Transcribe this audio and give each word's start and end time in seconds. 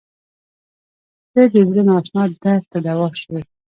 •ته 1.33 1.41
د 1.53 1.55
زړه 1.69 1.81
نااشنا 1.87 2.23
درد 2.43 2.63
ته 2.71 2.77
دوا 2.85 3.07
شوې. 3.21 3.41